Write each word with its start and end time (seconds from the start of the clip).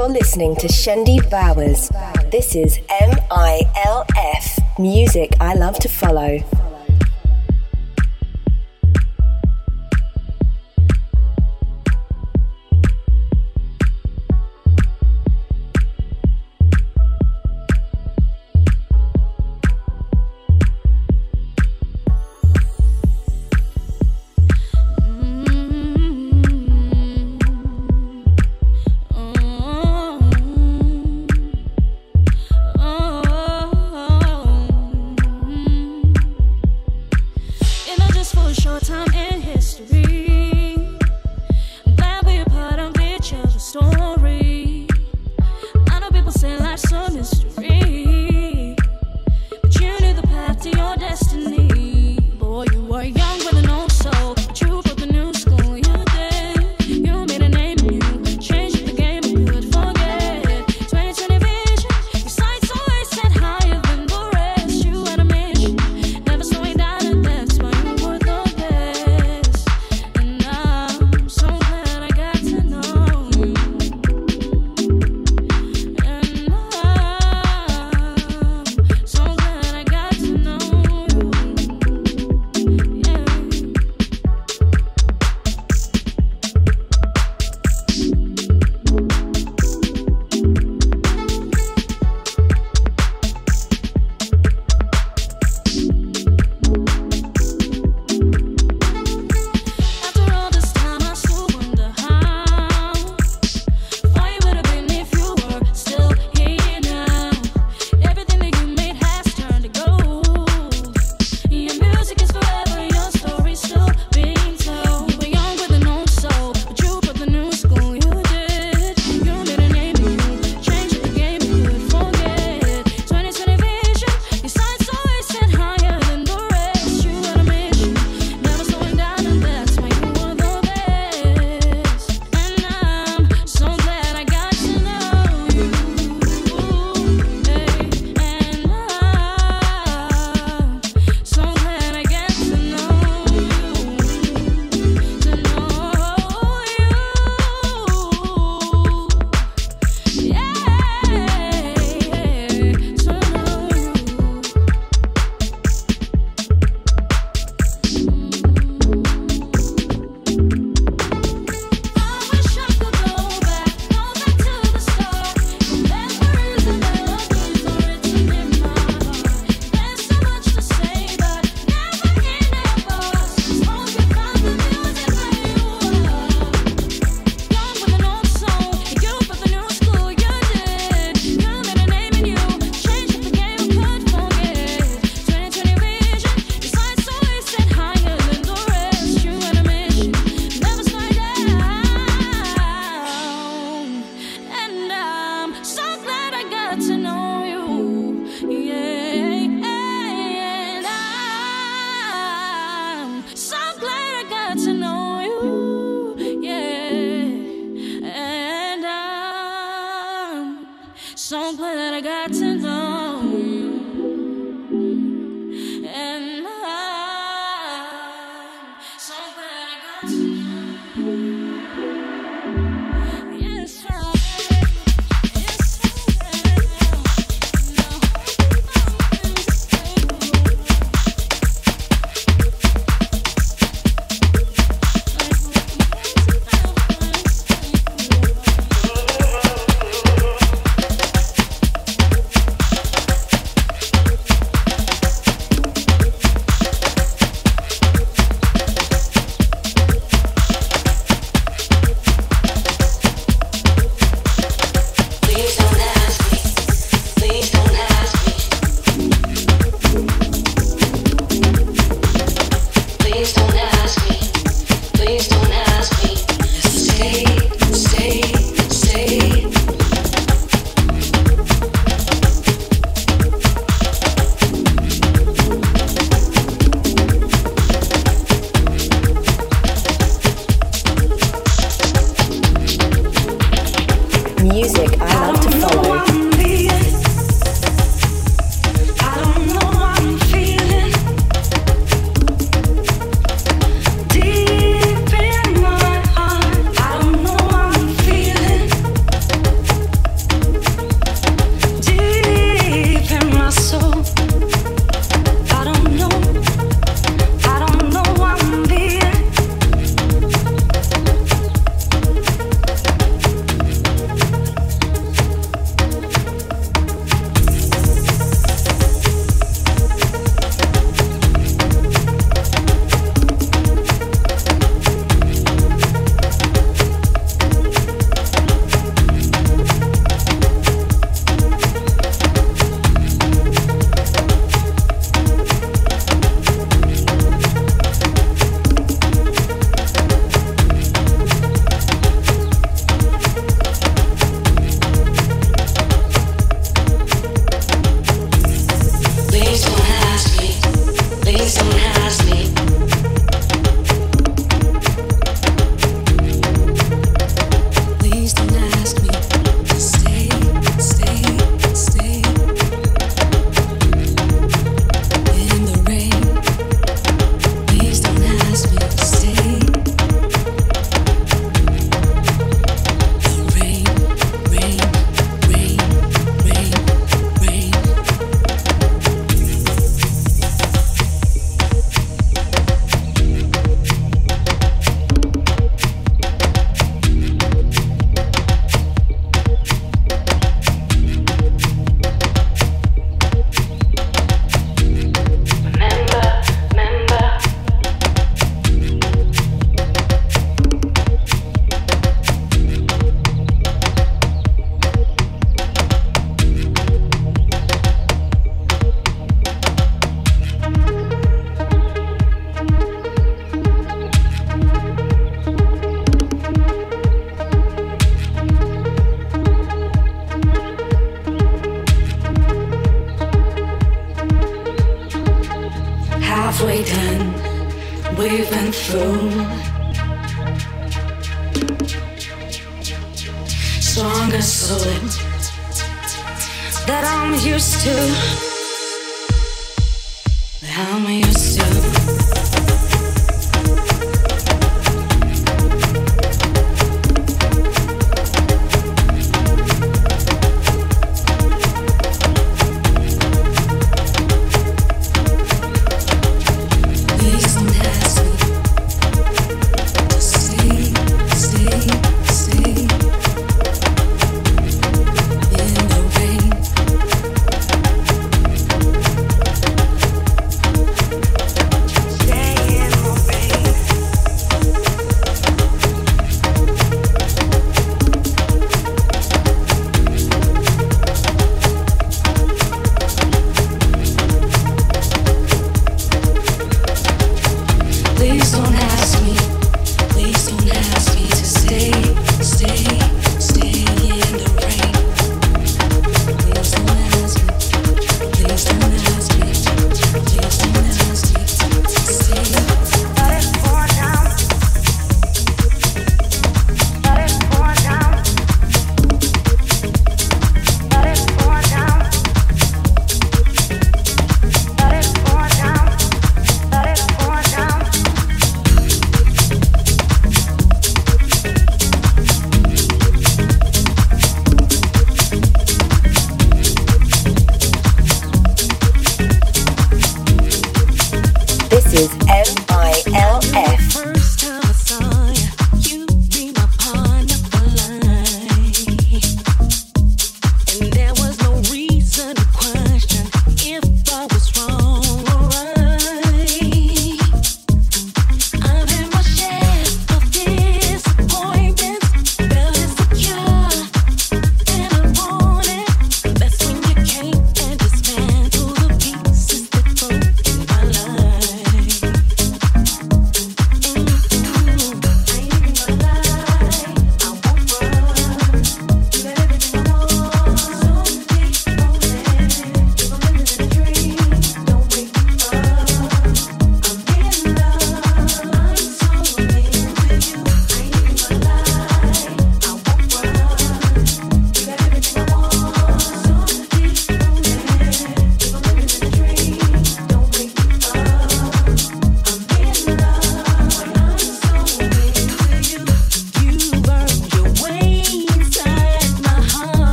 You're 0.00 0.08
listening 0.08 0.56
to 0.56 0.66
Shendi 0.66 1.20
Bowers. 1.28 1.90
This 2.30 2.56
is 2.56 2.78
MILF, 2.88 4.78
music 4.78 5.34
I 5.38 5.52
love 5.52 5.78
to 5.80 5.90
follow. 5.90 6.38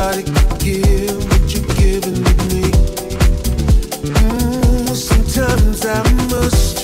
Nobody 0.00 0.22
could 0.22 0.58
give 0.60 1.24
what 1.26 1.54
you're 1.54 1.74
giving 1.76 2.22
me. 2.48 2.70
Mm, 4.16 4.94
sometimes 4.96 5.84
I 5.84 6.02
must. 6.30 6.79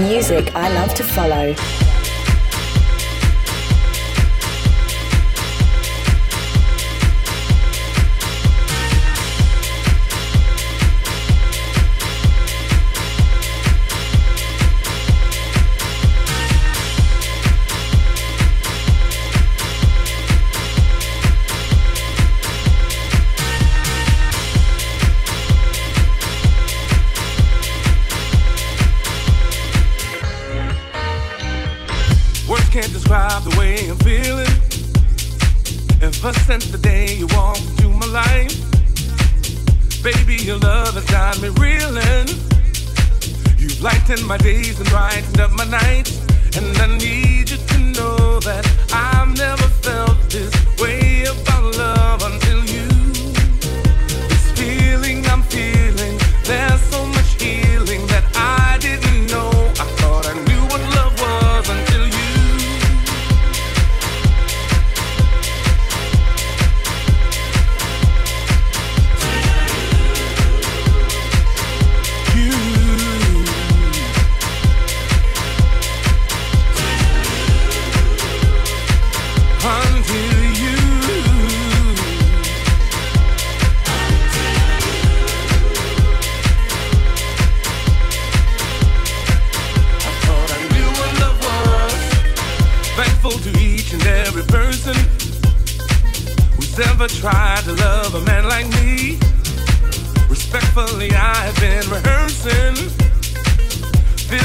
Music 0.00 0.54
I 0.54 0.72
love 0.74 0.94
to 0.94 1.04
follow. 1.04 1.89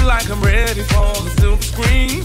like 0.06 0.30
I'm 0.30 0.42
ready 0.42 0.84
for 0.84 1.14
the 1.26 1.32
silver 1.40 1.62
screen. 1.62 2.24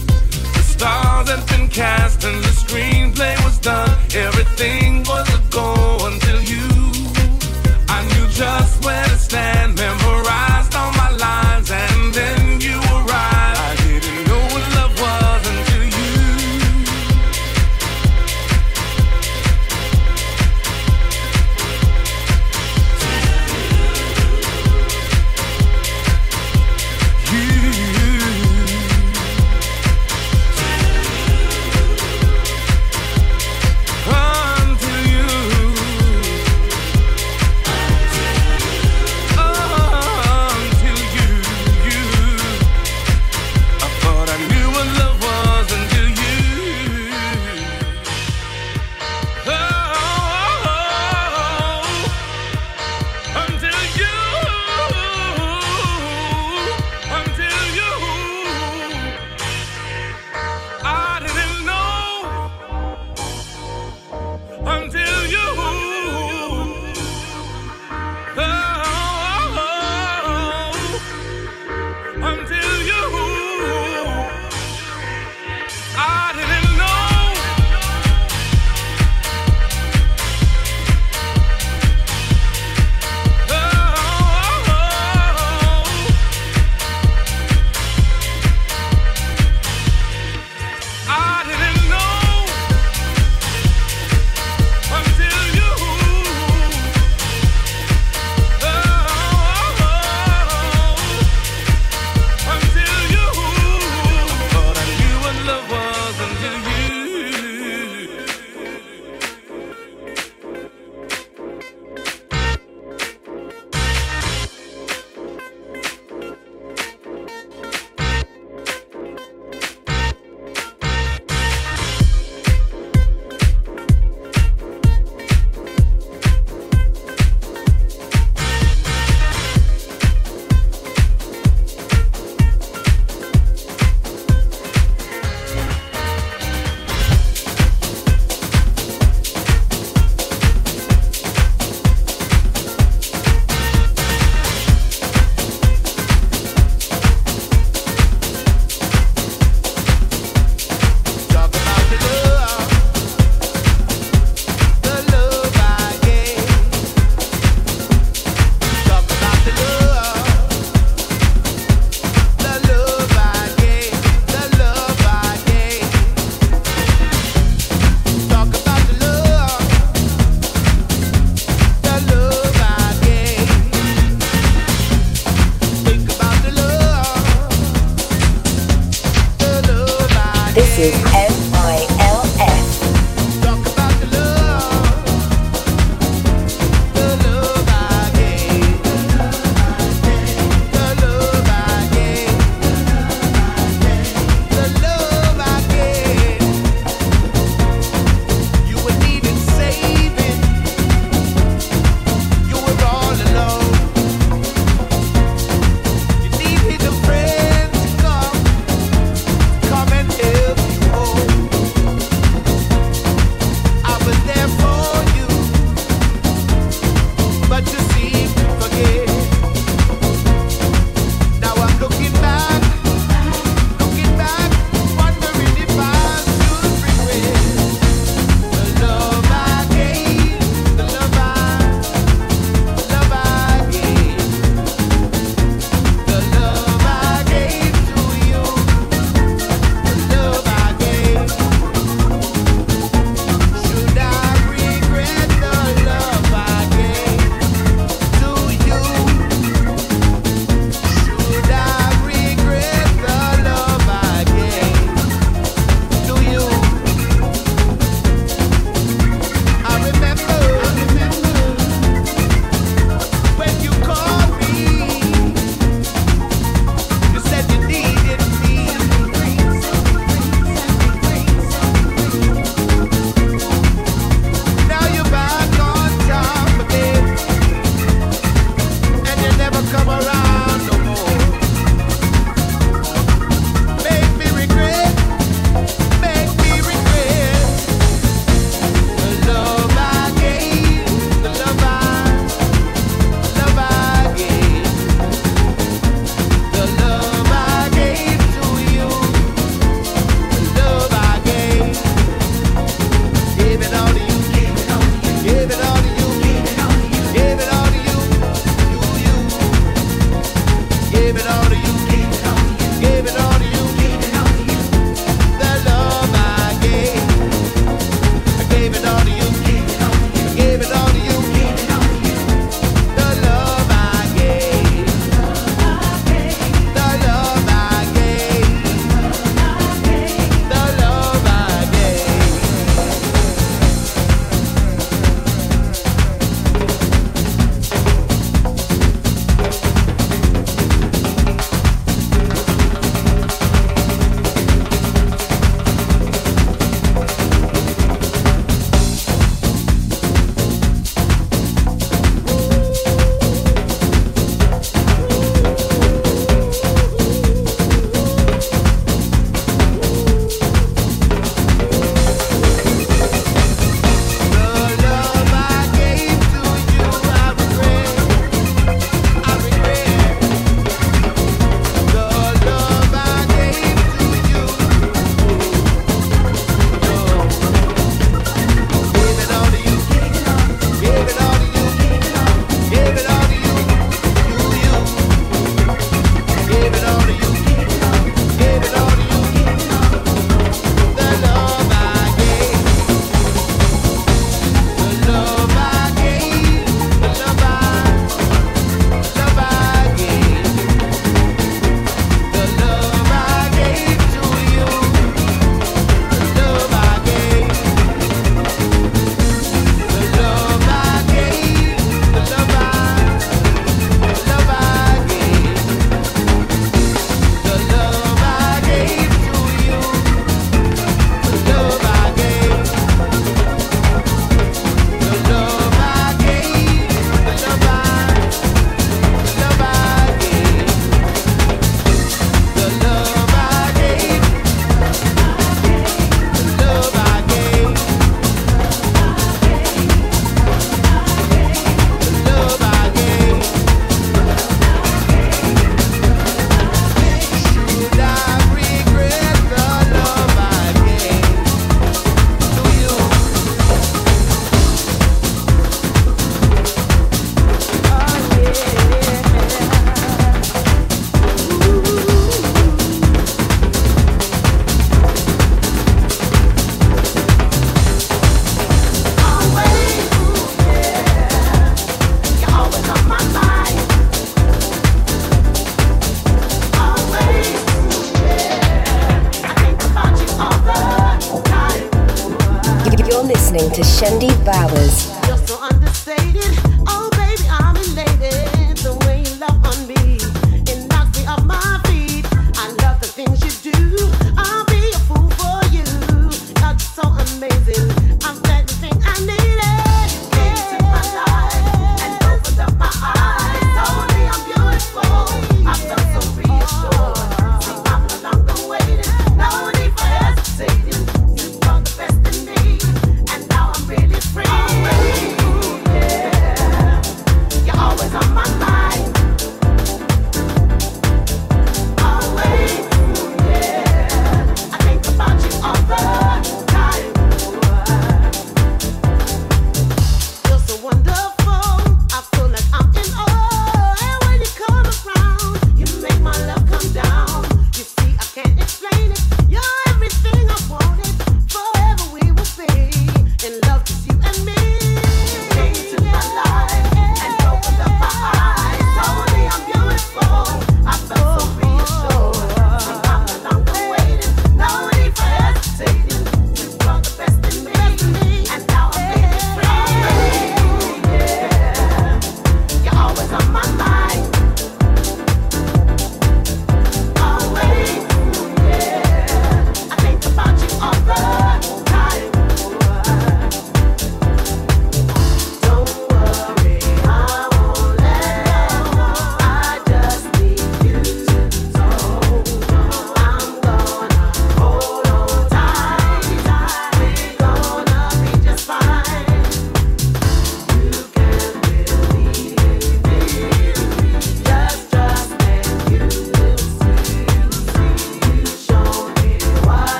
The 0.53 0.63
stars 0.63 1.29
had 1.29 1.43
been 1.47 1.67
cast 1.67 2.23
and 2.23 2.43
the 2.43 2.53
screenplay 2.63 3.35
was 3.43 3.57
done. 3.59 3.89
Everything 4.13 5.03
was 5.03 5.27
a 5.33 5.41
go 5.49 5.97
until 6.09 6.41
you. 6.41 6.67
I 7.89 7.99
knew 8.09 8.27
just 8.29 8.85
where 8.85 9.03
to 9.05 9.17
stand. 9.17 9.79
Remember 9.79 10.00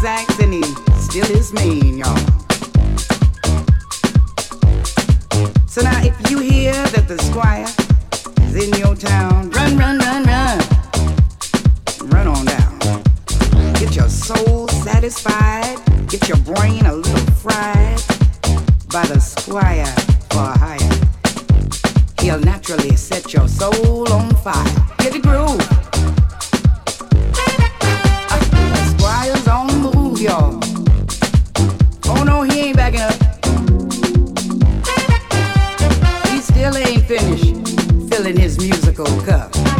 playing 0.00 0.16
his 0.16 0.28
act 0.28 0.40
and 0.40 0.52
he 0.52 0.62
still 1.00 1.30
is 1.36 1.52
mean, 1.52 1.98
y'all. 1.98 2.16
So 5.66 5.82
now, 5.82 6.02
if 6.02 6.30
you 6.30 6.38
hear 6.40 6.72
that 6.72 7.06
the 7.06 7.18
squire 7.22 7.66
is 8.46 8.56
in 8.56 8.78
your 8.78 8.94
town, 8.94 9.50
run, 9.50 9.76
run, 9.76 9.98
run, 9.98 10.24
run. 10.24 10.58
Run 12.08 12.26
on 12.26 12.44
down. 12.44 12.78
Get 13.74 13.94
your 13.94 14.08
soul 14.08 14.68
satisfied, 14.68 15.78
get 16.08 16.28
your 16.28 16.38
brain 16.38 16.86
a 16.86 16.94
little 16.94 17.34
fried 17.34 18.00
by 18.88 19.06
the 19.06 19.20
squire 19.20 19.94
for 20.30 20.52
hire. 20.58 20.78
He'll 22.20 22.40
naturally 22.40 22.96
set 22.96 23.32
your 23.32 23.48
soul 23.48 24.12
on 24.12 24.34
fire. 24.36 24.86
Get 24.98 25.12
the 25.12 25.20
groove. 25.20 26.19
He 32.90 32.96
still 36.40 36.76
ain't 36.76 37.04
finished 37.04 37.54
filling 38.10 38.36
his 38.36 38.58
musical 38.58 39.06
cup. 39.22 39.79